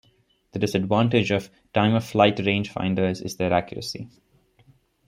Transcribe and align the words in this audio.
The 0.53 0.57
disadvantage 0.57 1.29
of 1.29 1.51
time-of-flight 1.75 2.39
range 2.43 2.71
finders 2.71 3.21
is 3.21 3.37
their 3.37 3.53
accuracy. 3.53 4.09